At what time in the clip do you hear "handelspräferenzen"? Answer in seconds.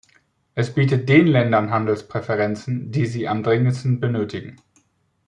1.69-2.91